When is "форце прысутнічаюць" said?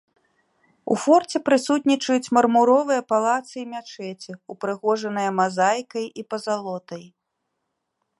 1.01-2.31